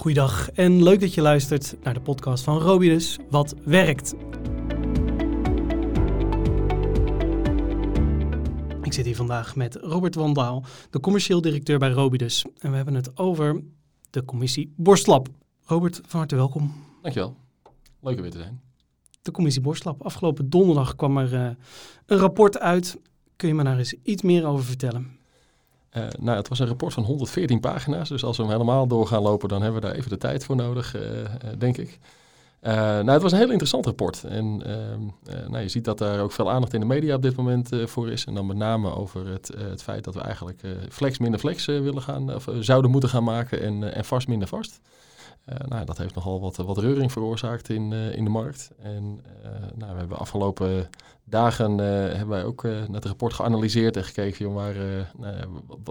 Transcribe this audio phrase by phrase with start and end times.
[0.00, 4.14] Goeiedag en leuk dat je luistert naar de podcast van Robidus, Wat Werkt.
[8.82, 12.44] Ik zit hier vandaag met Robert Wandaal, de commercieel directeur bij Robidus.
[12.58, 13.62] En we hebben het over
[14.10, 15.28] de commissie Borstlab.
[15.64, 16.72] Robert, van harte welkom.
[17.02, 17.36] Dankjewel.
[18.00, 18.60] Leuk er weer te zijn.
[19.22, 20.02] De commissie Borstlab.
[20.02, 21.50] Afgelopen donderdag kwam er uh,
[22.06, 23.00] een rapport uit.
[23.36, 25.19] Kun je me daar eens iets meer over vertellen?
[25.96, 28.08] Uh, nou, het was een rapport van 114 pagina's.
[28.08, 30.44] Dus als we hem helemaal door gaan lopen, dan hebben we daar even de tijd
[30.44, 31.02] voor nodig, uh,
[31.58, 31.98] denk ik.
[32.62, 34.24] Nou, het was een heel interessant rapport.
[34.24, 37.36] En ehm, nou, je ziet dat daar ook veel aandacht in de media op dit
[37.36, 38.24] moment voor is.
[38.24, 42.02] En dan met name over het, het feit dat we eigenlijk flex minder flex willen
[42.02, 44.80] gaan, of zouden moeten gaan maken en, en vast minder vast.
[45.48, 48.70] Uh, nou, dat heeft nogal wat, wat reuring veroorzaakt in, uh, in de markt.
[48.82, 50.88] En uh, nou, we hebben afgelopen
[51.24, 54.74] dagen hebben wij ook het rapport geanalyseerd en gekeken, joh, waar,
[55.18, 55.34] nou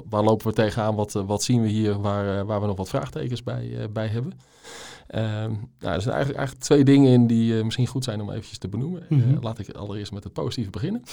[0.10, 3.44] waar lopen we tegenaan, wat, wat zien we hier waar, waar we nog wat vraagtekens
[3.44, 4.34] bij, bij hebben.
[5.08, 8.58] Ehm, nou, er zijn eigenlijk, eigenlijk twee dingen in die misschien goed zijn om eventjes
[8.58, 9.06] te benoemen.
[9.10, 9.38] Mm -hmm.
[9.42, 11.04] laat ik allereerst met het positieve beginnen.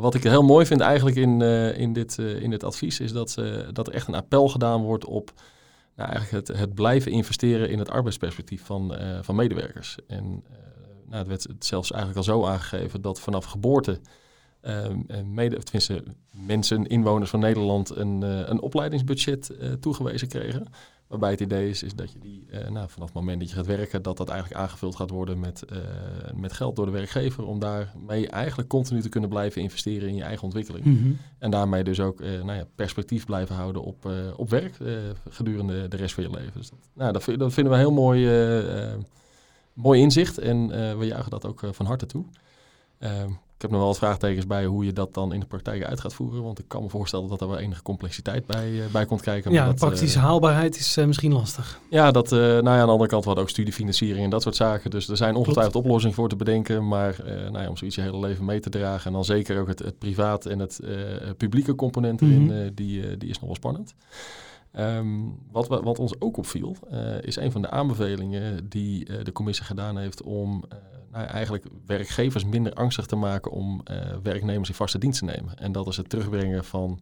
[0.00, 1.42] wat ik heel mooi vind eigenlijk in,
[1.76, 3.42] in, dit, in dit advies is dat,
[3.72, 5.32] dat er echt een appel gedaan wordt op
[5.98, 9.96] nou, eigenlijk het, het, blijven investeren in het arbeidsperspectief van, uh, van medewerkers.
[10.06, 10.56] En uh,
[11.06, 14.00] nou, het werd zelfs eigenlijk al zo aangegeven dat vanaf geboorte
[15.62, 20.66] tenminste, mensen, inwoners van Nederland een, een opleidingsbudget toegewezen kregen.
[21.08, 23.54] Waarbij het idee is, is dat je die uh, nou, vanaf het moment dat je
[23.54, 25.78] gaat werken, dat dat eigenlijk aangevuld gaat worden met, uh,
[26.34, 27.46] met geld door de werkgever.
[27.46, 30.84] Om daarmee eigenlijk continu te kunnen blijven investeren in je eigen ontwikkeling.
[30.84, 31.18] Mm -hmm.
[31.38, 34.76] En daarmee dus ook uh, nou ja, perspectief blijven houden op, op werk
[35.28, 36.52] gedurende de rest van je leven.
[36.54, 38.28] Dus dat, nou, dat, dat vinden we een heel mooi,
[39.72, 42.24] mooi inzicht en we juichen dat ook van harte toe.
[43.58, 46.00] Ik heb nog wel wat vraagtekens bij hoe je dat dan in de praktijk uit
[46.00, 46.42] gaat voeren.
[46.42, 49.52] Want ik kan me voorstellen dat er wel enige complexiteit bij, uh, bij komt kijken.
[49.52, 51.80] Ja, dat, praktische uh, haalbaarheid is uh, misschien lastig.
[51.90, 54.90] Ja, dat, nou ja, aan de andere kant hadden ook studiefinanciering en dat soort zaken.
[54.90, 55.86] Dus er zijn ongetwijfeld Klopt.
[55.86, 56.88] oplossingen voor te bedenken.
[56.88, 59.06] Maar nou ja, om zoiets je hele leven mee te dragen.
[59.06, 60.80] En dan zeker ook het, het privaat en het
[61.36, 62.74] publieke component erin, mm -hmm.
[62.74, 63.94] die, die is nog wel spannend.
[64.78, 66.76] Um, wat, wat, ons ook opviel,
[67.20, 70.64] is een van de aanbevelingen die de commissie gedaan heeft om
[71.12, 75.58] nou, eigenlijk werkgevers minder angstig te maken om uh, werknemers in vaste dienst te nemen.
[75.58, 77.00] En dat is het terugbrengen van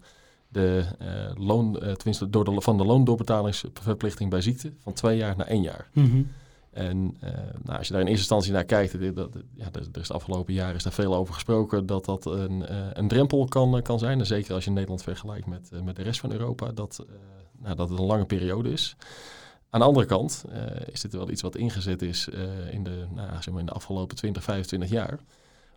[0.48, 5.36] de uh, loon, uh, tenminste door de, van de loondoorbetalingsverplichting bij ziekte van twee jaar
[5.36, 5.88] naar één jaar.
[5.92, 6.28] Mm -hmm.
[6.70, 7.16] En
[7.62, 10.54] nou, als je daar in eerste instantie naar kijkt, dat, ja, er is de afgelopen
[10.54, 12.64] jaren is daar veel over gesproken dat dat een,
[12.98, 14.18] een drempel kan, kan zijn.
[14.18, 17.04] En zeker als je Nederland vergelijkt met, met de rest van Europa, dat,
[17.62, 18.96] nou, dat het een lange periode is.
[19.76, 20.56] Aan de andere kant uh,
[20.92, 23.72] is dit wel iets wat ingezet is uh, in, de, nou, zeg maar in de
[23.72, 25.18] afgelopen 20, 25 jaar.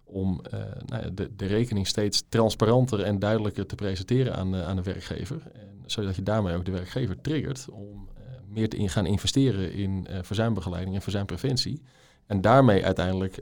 [0.04, 4.82] Om uh, nou, de, de, rekening steeds transparanter en duidelijker te presenteren aan, aan de
[4.82, 5.42] werkgever.
[5.54, 8.10] En, zodat je daarmee ook de werkgever triggert om
[8.48, 11.82] meer te in gaan investeren in verzuimbegeleiding en verzuimpreventie.
[12.26, 13.42] En daarmee uiteindelijk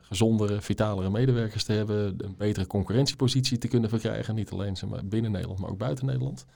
[0.00, 2.14] gezondere, vitalere medewerkers te hebben.
[2.18, 4.34] Een betere concurrentiepositie te kunnen verkrijgen.
[4.34, 6.46] Niet alleen binnen Nederland, maar ook buiten Nederland.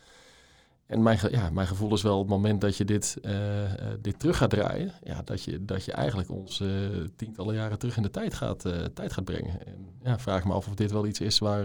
[0.89, 3.69] En mijn, ja, mijn gevoel is wel het moment dat je dit, uh, uh,
[4.01, 6.69] dit terug gaat draaien, ja, dat, je, dat je eigenlijk ons uh,
[7.17, 9.67] tientallen jaren terug in de tijd gaat, tijd gaat brengen.
[9.67, 11.65] En ja, vraag me af of dit wel iets is waar,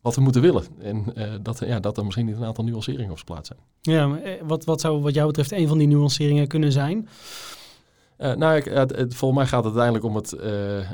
[0.00, 0.64] wat we moeten willen.
[0.78, 1.04] En
[1.42, 3.60] dat, ja, dat er misschien niet een aantal nuanceringen op zijn plaats zijn.
[3.80, 7.08] Ja, maar wat, wat zou wat jou betreft een van die nuanceringen kunnen zijn?
[8.18, 10.86] Uh, nou, ik, het, het, volgens mij gaat het uiteindelijk om het, uh, uh,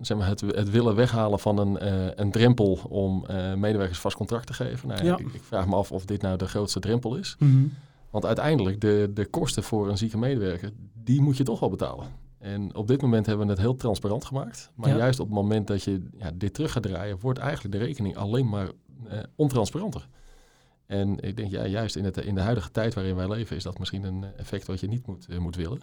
[0.00, 1.78] zeg maar het, het, willen weghalen van een,
[2.20, 4.88] een drempel om medewerkers vast contract te geven.
[4.88, 5.18] Nou, ja.
[5.18, 7.36] ik, ik, vraag me af of dit nou de grootste drempel is.
[7.38, 7.72] Mm -hmm.
[8.10, 12.06] Want uiteindelijk, de, de kosten voor een zieke medewerker, die moet je toch wel betalen.
[12.38, 14.70] En op dit moment hebben we het heel transparant gemaakt.
[14.74, 14.96] Maar ja.
[14.96, 18.16] juist op het moment dat je ja, dit terug gaat draaien, wordt eigenlijk de rekening
[18.16, 18.68] alleen maar
[19.36, 20.08] ontransparanter.
[20.86, 23.62] En ik denk, ja, juist in, het, in de huidige tijd waarin wij leven, is
[23.62, 25.80] dat misschien een effect wat je niet moet, moet willen.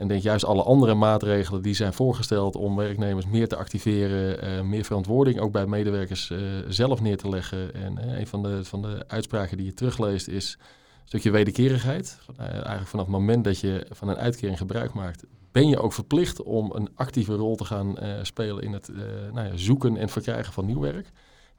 [0.00, 4.60] En denk juist alle andere maatregelen die zijn voorgesteld om werknemers meer te activeren, uh,
[4.60, 6.38] meer verantwoording ook bij medewerkers uh,
[6.68, 7.74] zelf neer te leggen.
[7.74, 12.18] En uh, een van de, van de uitspraken die je terugleest is een stukje wederkerigheid.
[12.36, 16.42] eigenlijk vanaf het moment dat je van een uitkering gebruik maakt, ben je ook verplicht
[16.42, 18.90] om een actieve rol te gaan spelen in het
[19.32, 21.10] nou ja, zoeken en verkrijgen van nieuw werk.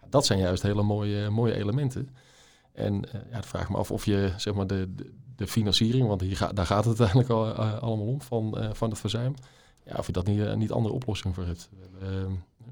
[0.10, 2.10] Dat zijn juist hele mooie, mooie elementen.
[2.74, 4.90] En ja, dan vraag ik me af of je zeg maar, de,
[5.42, 8.70] de financiering, want hier ga, daar gaat het uiteindelijk al, uh, allemaal om van, uh,
[8.74, 9.36] van het verzuim.
[9.86, 11.70] Ja, of je dat niet, niet andere oplossing voor hebt.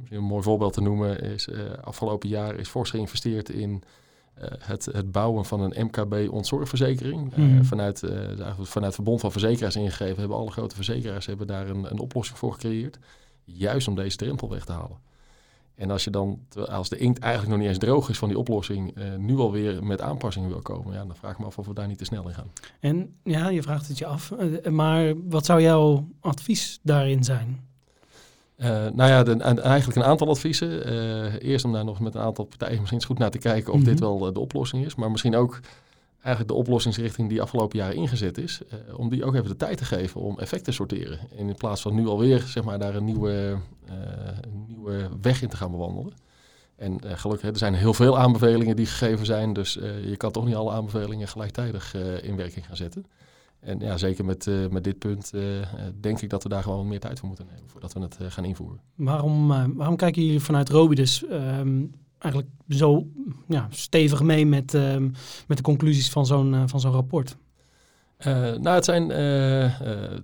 [0.09, 1.47] een mooi voorbeeld te noemen is
[1.81, 3.83] afgelopen jaar is fors geïnvesteerd in
[4.59, 7.35] het, het bouwen van een MKB-ontzorgverzekering.
[7.35, 7.65] Mm.
[7.65, 7.99] vanuit,
[8.39, 12.37] vanuit het Verbond van Verzekeraars ingegeven hebben alle grote verzekeraars hebben daar een, een oplossing
[12.37, 12.99] voor gecreëerd.
[13.43, 14.97] Juist om deze drempel weg te halen.
[15.79, 16.39] En als je dan,
[16.69, 19.83] als de inkt eigenlijk nog niet eens droog is van die oplossing, uh, nu alweer
[19.83, 22.05] met aanpassingen wil komen, ja, dan vraag ik me af of we daar niet te
[22.05, 22.51] snel in gaan.
[22.79, 24.33] En ja, je vraagt het je af,
[24.69, 27.67] maar wat zou jouw advies daarin zijn?
[28.57, 30.93] Uh, nou ja, de, eigenlijk een aantal adviezen.
[30.93, 33.73] Uh, eerst om daar nog met een aantal partijen misschien eens goed naar te kijken
[33.73, 34.03] of dit mhm.
[34.03, 34.95] wel de oplossing is.
[34.95, 35.59] Maar misschien ook
[36.21, 39.77] eigenlijk de oplossingsrichting die afgelopen jaren ingezet is, uh, om die ook even de tijd
[39.77, 41.19] te geven om effect te sorteren.
[41.37, 43.57] En in plaats van nu alweer zeg maar, daar een nieuwe,
[43.89, 43.93] uh,
[44.41, 46.13] een nieuwe weg in te gaan bewandelen.
[46.75, 49.73] En uh, gelukkig, er zijn heel veel aanbevelingen die gegeven zijn, dus
[50.03, 51.93] je kan toch niet alle aanbevelingen gelijktijdig
[52.23, 53.05] in werking gaan zetten.
[53.59, 55.31] En ja, zeker met, met dit punt
[55.99, 58.45] denk ik dat we daar gewoon meer tijd voor moeten nemen voordat we het gaan
[58.45, 58.79] invoeren.
[58.95, 61.81] Waarom, waarom kijken jullie vanuit Robidus ehm,
[62.19, 63.07] eigenlijk zo
[63.47, 65.09] ja, stevig mee met, ehm,
[65.47, 67.37] met de conclusies van zo'n uh, van zo'n rapport?
[68.27, 70.17] Uh, nou, het zijn uh,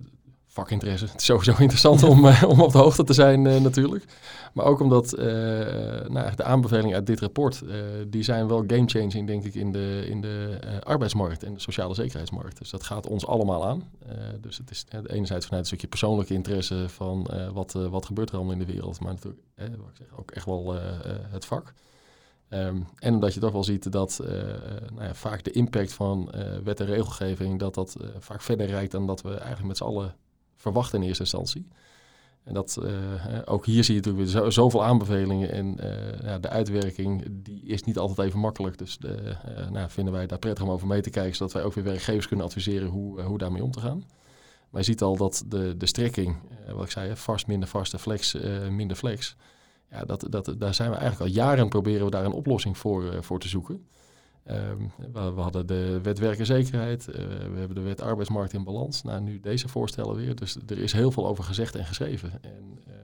[0.56, 1.04] vakinteresse.
[1.04, 4.04] Het is sowieso interessant om, om op de hoogte te zijn natuurlijk.
[4.52, 5.10] Maar ook omdat
[6.08, 7.62] nou, de aanbevelingen uit dit rapport,
[8.08, 12.58] die zijn wel game-changing denk ik in de, in de arbeidsmarkt en de sociale zekerheidsmarkt.
[12.58, 13.90] Dus dat gaat ons allemaal aan.
[14.40, 18.52] dus het is enerzijds vanuit een stukje persoonlijke interesse van wat, wat gebeurt er allemaal
[18.52, 19.00] in de wereld.
[19.00, 20.74] Maar natuurlijk wat ik zeg, ook echt wel
[21.30, 21.72] het vak.
[22.48, 24.20] Ehm, en omdat je toch wel ziet dat
[24.92, 26.30] nou ja, vaak de impact van
[26.64, 30.14] wet en regelgeving, dat dat vaak verder reikt dan dat we eigenlijk met z'n allen
[30.56, 31.68] verwachten in eerste instantie.
[32.44, 32.80] En dat
[33.44, 35.76] ook hier zie je natuurlijk weer zo, zoveel aanbevelingen en
[36.22, 38.78] ja, de uitwerking die is niet altijd even makkelijk.
[38.78, 39.36] Dus de,
[39.70, 42.28] nou, vinden wij daar prettig om over mee te kijken, zodat wij ook weer werkgevers
[42.28, 44.04] kunnen adviseren hoe, hoe daarmee om te gaan.
[44.70, 46.36] Maar je ziet al dat de, de strekking,
[46.74, 48.36] wat ik zei, vast minder vast en flex
[48.70, 49.36] minder flex,
[49.90, 53.24] ja, dat, dat, daar zijn we eigenlijk al jaren proberen we daar een oplossing voor,
[53.24, 53.86] voor te zoeken.
[54.50, 57.14] Um, we, hadden de wet werkenzekerheid, uh,
[57.52, 59.02] we hebben de wet arbeidsmarkt in balans.
[59.02, 60.34] Nou, nu deze voorstellen weer.
[60.34, 62.32] Dus er is heel veel over gezegd en geschreven.
[62.42, 62.94] En uh,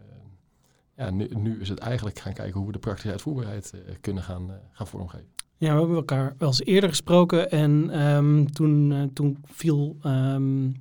[0.96, 4.86] ja, nu, is het eigenlijk gaan kijken hoe we de praktische uitvoerbaarheid kunnen gaan, gaan
[4.86, 5.26] vormgeven.
[5.56, 10.74] Ja, we hebben elkaar wel eens eerder gesproken en um, toen, toen viel, um,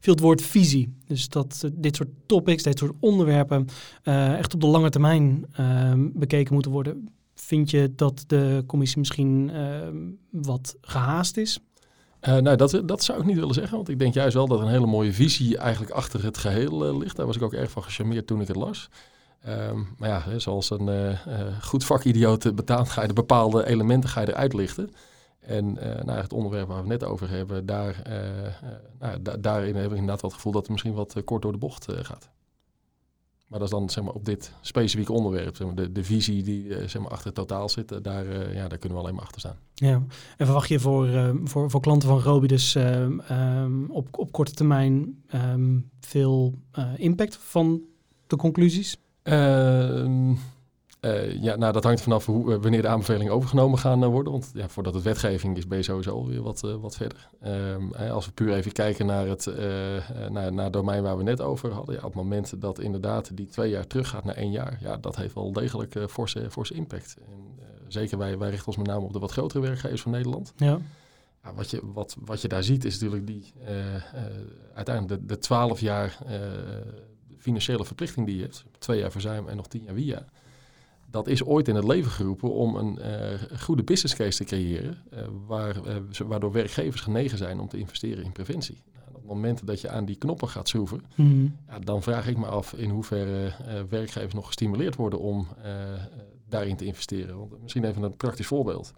[0.00, 0.94] viel het woord visie.
[1.06, 3.66] Dus dat dit soort topics, dit soort onderwerpen
[4.02, 7.08] echt op de lange termijn ehm, bekeken moeten worden.
[7.44, 9.52] Vind je dat de commissie misschien
[10.30, 11.60] wat gehaast is?
[12.20, 14.68] nou, dat, dat zou ik niet willen zeggen, want ik denk juist wel dat een
[14.68, 17.16] hele mooie visie eigenlijk achter het geheel ligt.
[17.16, 18.90] Daar was ik ook erg van gecharmeerd toen ik het las.
[19.48, 21.18] Um, maar ja, zoals een uh,
[21.62, 24.90] goed vakidioot betaalt, ga je de bepaalde elementen ga je eruit lichten.
[25.40, 25.72] En
[26.04, 28.02] nou, het onderwerp waar we net over hebben, daar,
[28.98, 31.52] nou, da daarin heb ik inderdaad wel het gevoel dat het misschien wat kort door
[31.52, 32.30] de bocht gaat.
[33.46, 36.42] Maar dat is dan zeg maar, op dit specifieke onderwerp, zeg maar, de, de visie
[36.42, 39.40] die zeg maar, achter het totaal zit, daar, ja, daar kunnen we alleen maar achter
[39.40, 39.58] staan.
[39.74, 40.02] Ja,
[40.36, 41.08] en verwacht je voor,
[41.44, 46.54] voor, voor klanten van Robi dus um, op, op korte termijn um, veel
[46.96, 47.82] impact van
[48.26, 48.96] de conclusies?
[51.04, 54.08] Uh, uh, ja, nou, dat hangt vanaf hoe, uh, wanneer de aanbevelingen overgenomen gaan uh,
[54.08, 54.32] worden.
[54.32, 57.28] Want ja, voordat het wetgeving is, ben je sowieso alweer wat, wat verder.
[57.46, 59.46] Um, als we puur even kijken naar het,
[60.30, 61.94] naar, naar het domein waar we net over hadden.
[61.94, 65.16] Ja, op het moment dat inderdaad die twee jaar teruggaat naar één jaar, ja, dat
[65.16, 67.16] heeft wel degelijk forse, forse impact.
[67.26, 67.58] En,
[67.88, 70.52] zeker wij, wij richten ons met name op de wat grotere werkgevers van Nederland.
[70.56, 70.78] Ja.
[71.42, 73.52] Ja, wat, je, wat, wat je daar ziet is natuurlijk die
[74.74, 76.18] uiteindelijk de, de 12 jaar
[77.38, 80.26] financiële verplichting die je hebt, twee jaar verzuim en nog tien jaar via,
[81.14, 84.98] dat is ooit in het leven geroepen om een uh, goede business case te creëren,
[85.12, 85.96] uh, waar, uh,
[86.26, 88.82] waardoor werkgevers genegen zijn om te investeren in preventie.
[88.92, 91.56] Nou, op het moment dat je aan die knoppen gaat schroeven, mm.
[91.68, 93.52] ja, dan vraag ik me af in hoeverre
[93.88, 95.46] werkgevers nog gestimuleerd worden om
[96.48, 97.38] daarin te investeren.
[97.38, 98.92] Want misschien even een praktisch voorbeeld.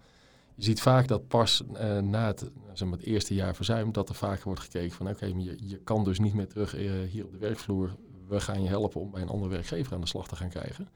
[0.55, 1.63] Je ziet vaak dat pas
[2.03, 5.27] na het, zeg maar, het eerste jaar verzuim, dat er vaak wordt gekeken van oké,
[5.27, 6.73] okay, je, je kan dus niet meer terug
[7.11, 7.97] hier op de werkvloer
[8.29, 10.89] we gaan je helpen om bij een andere werkgever aan de slag te gaan krijgen.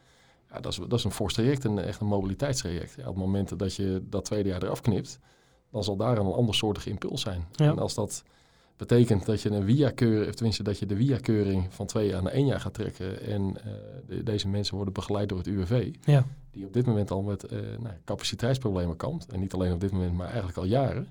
[0.52, 2.94] Ja, dat, is, dat is een fors traject, een, echt een mobiliteitstraject.
[2.96, 5.18] Ja, op het moment dat je dat tweede jaar eraf knipt,
[5.70, 7.46] dan zal daar een andersoortige impuls zijn.
[7.56, 8.24] En als dat
[8.76, 12.32] betekent dat je een via-keuring, of tenminste dat je de via-keuring van twee jaar naar
[12.32, 13.56] één jaar gaat trekken en
[14.08, 16.24] uh, deze mensen worden begeleid door het UWV, ja.
[16.50, 19.90] die op dit moment al met uh, nou, capaciteitsproblemen kampt, en niet alleen op dit
[19.90, 21.08] moment, maar eigenlijk al jaren,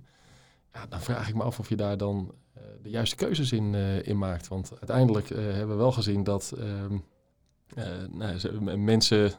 [0.74, 3.76] ja, dan vraag ik me af of je daar dan uh, de juiste keuzes in,
[4.04, 4.48] in maakt.
[4.48, 6.98] Want uiteindelijk hebben we wel gezien dat ehm,
[8.12, 9.32] nou, mensen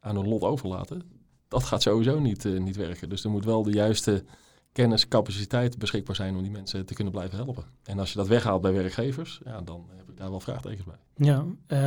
[0.00, 1.02] aan hun lot overlaten.
[1.48, 3.08] Dat gaat sowieso niet, niet werken.
[3.08, 4.24] Dus er moet wel de juiste
[4.72, 7.64] kennis, capaciteit beschikbaar zijn om die mensen te kunnen blijven helpen.
[7.84, 11.26] En als je dat weghaalt bij werkgevers, ja, dan heb ik daar wel vraagtekens bij.
[11.26, 11.44] Ja,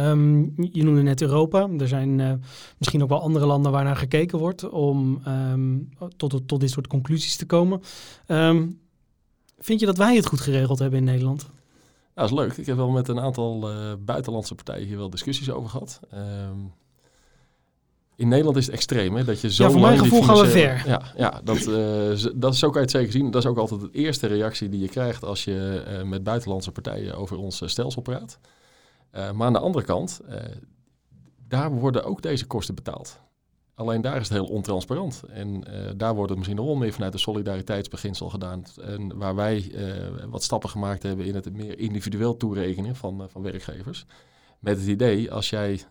[0.09, 1.69] um, je noemde net Europa.
[1.77, 2.33] Er zijn uh,
[2.77, 6.87] misschien ook wel andere landen waar naar gekeken wordt om um, tot, tot dit soort
[6.87, 7.81] conclusies te komen.
[8.27, 8.79] Um,
[9.59, 11.49] Vind je dat wij het goed geregeld hebben in Nederland?
[12.17, 12.57] Dat is leuk.
[12.57, 15.99] Ik heb wel met een aantal uh, buitenlandse partijen hier wel discussies over gehad.
[16.13, 16.73] Um,
[18.15, 19.23] in Nederland is het extreem, hè?
[19.23, 20.83] Dat je zo Ja, voor mijn gevoel gaan we ver.
[20.87, 23.31] Ja, ja dat, eh, z- dat is zo kan je het zeker zien.
[23.31, 26.71] Dat is ook altijd de eerste reactie die je krijgt als je eh, met buitenlandse
[26.71, 28.39] partijen over ons eh, stelsel praat.
[29.11, 30.39] Eh, maar aan de andere kant, eh,
[31.47, 33.19] daar worden ook deze kosten betaald.
[33.77, 35.23] Alleen daar is het heel ontransparant.
[35.29, 38.63] En eh, daar wordt het misschien nog wel meer vanuit de solidariteitsbeginsel gedaan.
[38.81, 43.27] En waar wij eh, wat stappen gemaakt hebben in het meer individueel toerekenen van, eh,
[43.29, 44.05] van werkgevers.
[44.59, 45.81] Met het idee, als jij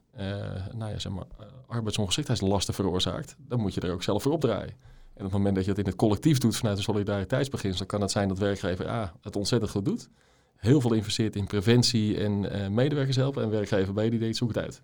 [0.73, 1.27] nou ja, zeg maar,
[1.67, 4.75] arbeidsongeschiktheidslasten veroorzaakt, dan moet je er ook zelf voor opdraaien.
[5.15, 8.01] En op het moment dat je het in het collectief doet vanuit een solidariteitsbeginsel, kan
[8.01, 10.09] het zijn dat werkgever A het ontzettend goed doet.
[10.57, 13.43] Heel veel investeert in preventie en medewerkers helpen.
[13.43, 14.83] En werkgever B die denkt, zoek uit.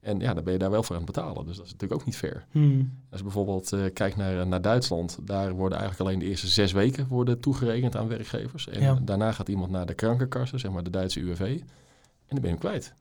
[0.00, 1.46] En ja, dan ben je daar wel voor aan het betalen.
[1.46, 2.46] Dus dat is natuurlijk ook niet fair.
[2.50, 2.92] Hmm.
[3.10, 6.72] Als je bijvoorbeeld eh, kijkt naar, naar Duitsland, daar worden eigenlijk alleen de eerste zes
[6.72, 8.68] weken worden toegerekend aan werkgevers.
[8.68, 8.98] En Ja.
[9.02, 12.48] daarna gaat iemand naar de krankenkassen, zeg maar de Duitse UWV, en dan ben je
[12.48, 12.94] hem kwijt.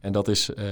[0.00, 0.64] En dat is eh,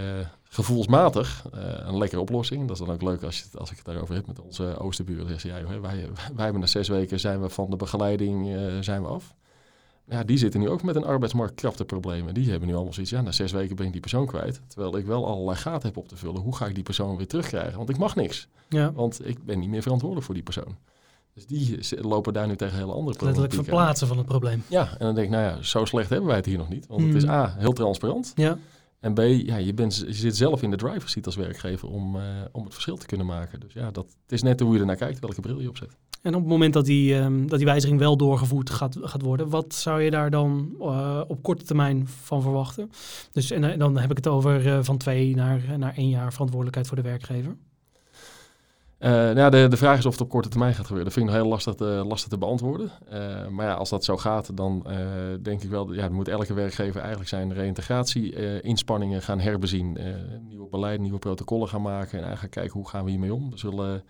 [0.42, 2.69] gevoelsmatig eh, een lekkere oplossing.
[2.69, 5.26] Dat is dan ook leuk als, je, als ik het daarover heb met onze oosterburen.
[5.28, 8.54] Zeggen ze, ja, joh, wij, wij hebben na zes weken zijn we van de begeleiding
[8.54, 9.35] eh, zijn we af.
[10.09, 12.35] Ja, die zitten nu ook met een arbeidsmarktkrachtenproblemen.
[12.35, 14.61] Die hebben nu allemaal zoiets, ja, na zes weken ben ik die persoon kwijt.
[14.66, 16.40] Terwijl ik wel allerlei gaten heb op te vullen.
[16.40, 17.76] Hoe ga ik die persoon weer terugkrijgen?
[17.76, 18.49] Want ik mag niks.
[18.68, 20.76] Ja, Want ik ben niet meer verantwoordelijk voor die persoon.
[21.35, 23.64] Dus die z- lopen daar nu tegen hele andere letterlijk problematiek aan.
[23.64, 24.62] verplaatsen van het probleem.
[24.68, 26.87] Ja, en dan denk ik, nou ja, zo slecht hebben wij het hier nog niet.
[26.87, 27.30] Want het is Mm.
[27.30, 28.32] A, heel transparant.
[28.35, 28.59] Ja,
[29.00, 32.16] En B, ja, je, bent, je zit zelf in de driver's seat als werkgever om,
[32.16, 33.61] eh, om het verschil te kunnen maken.
[33.61, 35.97] Dus ja, dat, het is net hoe je ernaar kijkt, welke bril je opzet.
[36.23, 39.49] En op het moment dat die, ehm, dat die wijziging wel doorgevoerd gaat, gaat worden,
[39.49, 42.91] wat zou je daar dan eh, op korte termijn van verwachten?
[43.33, 46.33] Dus en, eh, dan heb ik het over eh, van twee naar, naar één jaar
[46.33, 47.57] verantwoordelijkheid voor de werkgever.
[48.99, 51.05] Eh, nou, de, de vraag is of het op korte termijn gaat gebeuren.
[51.05, 52.91] Dat vind ik nog heel lastig te, lastig te beantwoorden.
[53.50, 54.87] Maar ja, als dat zo gaat, dan
[55.43, 55.93] denk ik wel...
[55.93, 59.99] Ja, moet elke werkgever eigenlijk zijn reïntegratie-inspanningen gaan herbezien.
[60.49, 62.19] Nieuwe beleid, nieuwe protocollen gaan maken.
[62.19, 63.52] En eigenlijk kijken hoe gaan we hiermee om.
[63.52, 64.05] Er zullen...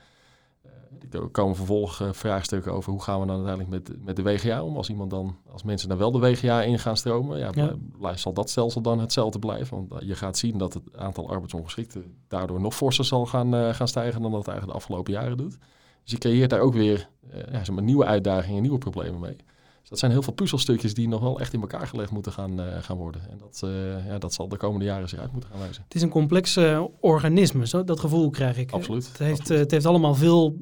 [0.62, 4.76] eh, er komen vervolgvraagstukken over hoe gaan we dan uiteindelijk met, met de WGA om.
[4.76, 7.74] Als iemand dan, als mensen dan wel de WGA in gaan stromen, ja, Ja.
[7.98, 9.76] bl- zal dat stelsel dan hetzelfde blijven?
[9.76, 13.74] Want eh, je gaat zien dat het aantal arbeidsongeschikten daardoor nog forser zal gaan, eh,
[13.74, 15.58] gaan stijgen dan dat het eigenlijk de afgelopen jaren doet.
[16.02, 19.36] Dus je creëert daar ook weer eh, ja, zeg maar, nieuwe uitdagingen, nieuwe problemen mee.
[19.92, 22.82] Dat zijn heel veel puzzelstukjes die nog wel echt in elkaar gelegd moeten gaan, eh,
[22.82, 23.22] gaan worden.
[23.30, 25.82] En dat, eh, ja, dat zal de komende jaren zich uit moeten gaan wijzen.
[25.82, 28.72] Het is een complex eh, organisme, zo, dat gevoel krijg ik.
[28.72, 29.08] Absoluut.
[29.08, 29.60] Het heeft, absoluut.
[29.60, 30.56] het heeft allemaal veel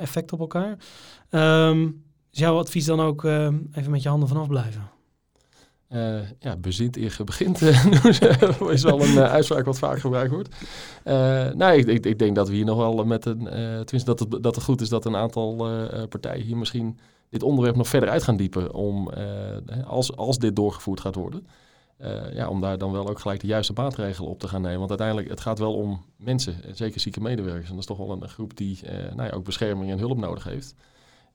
[0.00, 0.78] effect op elkaar.
[1.30, 1.82] Ehm,
[2.30, 4.90] is jouw advies dan ook even met je handen vanaf blijven?
[5.88, 7.60] Eh, ja, bezint eer begint,
[8.70, 10.54] is wel een uitspraak wat vaak gebruikt wordt.
[11.04, 13.44] Eh nou, ik, ik, ik denk dat we hier nog wel met een,
[13.84, 15.56] tenminste dat het, dat het goed is dat een aantal
[16.08, 16.98] partijen hier misschien
[17.32, 18.74] dit onderwerp nog verder uit gaan diepen.
[18.74, 21.46] Om, eh, als, als dit doorgevoerd gaat worden,
[21.96, 24.78] eh, ja, om daar dan wel ook gelijk de juiste maatregelen op te gaan nemen.
[24.78, 27.64] Want uiteindelijk, het gaat wel om mensen, en zeker zieke medewerkers.
[27.64, 30.18] En dat is toch wel een, groep die eh, nou ja, ook bescherming en hulp
[30.18, 30.74] nodig heeft.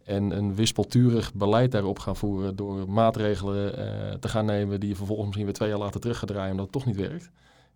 [0.04, 3.72] En een wispelturig beleid daarop gaan voeren door maatregelen
[4.20, 6.66] te gaan nemen die je vervolgens misschien weer twee jaar later terug gaat draaien omdat
[6.66, 7.32] het toch niet werkt.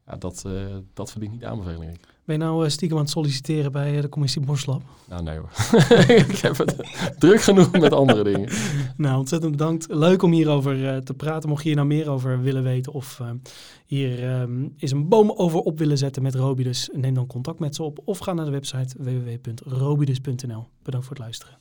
[0.08, 2.00] Ja, dat, eh, dat verdient niet aanbeveling.
[2.26, 4.82] Ben je nou eh, stiekem aan het solliciteren bij eh, de commissie Borslab?
[5.08, 5.50] Nou nee hoor.
[6.28, 6.76] ik heb het
[7.18, 8.50] druk genoeg met andere dingen.
[8.98, 9.86] Nou, ontzettend bedankt.
[9.90, 11.50] Leuk om hierover eh, te praten.
[11.50, 13.22] Mocht je hier nou meer over willen weten of
[13.86, 17.76] hier ehm, is een boom over op willen zetten met Robidus, neem dan contact met
[17.76, 20.68] ze op of ga naar de website www.robidus.nl.
[20.84, 21.60] Bedankt voor het luisteren.